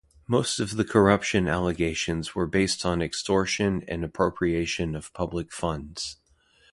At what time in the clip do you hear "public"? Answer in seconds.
5.13-5.53